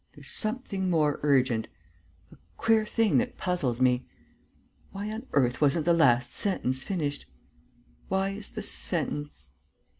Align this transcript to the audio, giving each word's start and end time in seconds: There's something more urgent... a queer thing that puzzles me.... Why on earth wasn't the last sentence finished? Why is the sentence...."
There's 0.15 0.31
something 0.31 0.89
more 0.89 1.19
urgent... 1.21 1.67
a 2.31 2.37
queer 2.57 2.87
thing 2.87 3.19
that 3.19 3.37
puzzles 3.37 3.79
me.... 3.79 4.07
Why 4.91 5.11
on 5.11 5.27
earth 5.33 5.61
wasn't 5.61 5.85
the 5.85 5.93
last 5.93 6.33
sentence 6.33 6.81
finished? 6.81 7.27
Why 8.07 8.29
is 8.29 8.49
the 8.49 8.63
sentence...." 8.63 9.51